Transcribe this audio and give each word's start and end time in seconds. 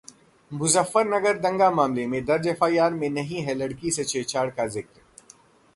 मुजफ्फरनगर 0.51 1.37
दंगा 1.39 1.69
मामले 1.71 2.05
में 2.07 2.23
दर्ज 2.25 2.47
एफआईआर 2.47 2.93
में 2.93 3.09
नहीं 3.11 3.41
है 3.43 3.55
लड़की 3.55 3.91
से 3.91 4.03
छेड़छाड़ 4.03 4.49
का 4.49 4.67
जिक्र 4.67 5.01